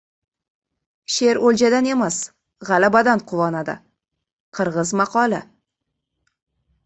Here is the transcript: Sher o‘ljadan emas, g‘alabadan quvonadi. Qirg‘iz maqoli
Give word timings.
Sher 1.15 1.39
o‘ljadan 1.49 1.89
emas, 1.89 2.15
g‘alabadan 2.69 3.21
quvonadi. 3.31 3.75
Qirg‘iz 4.61 4.95
maqoli 5.03 5.43